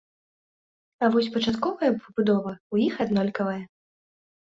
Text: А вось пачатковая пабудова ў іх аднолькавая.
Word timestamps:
А 1.03 1.09
вось 1.17 1.29
пачатковая 1.35 1.91
пабудова 2.01 2.51
ў 2.57 2.75
іх 2.89 2.93
аднолькавая. 3.09 3.59